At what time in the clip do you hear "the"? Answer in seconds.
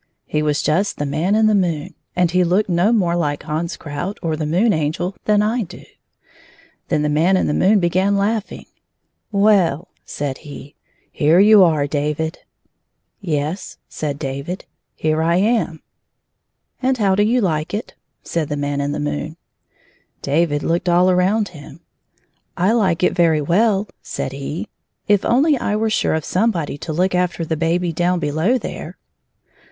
0.97-1.05, 1.45-1.53, 4.35-4.47, 7.03-7.07, 7.45-7.53, 18.49-18.57, 18.93-18.99, 27.45-27.55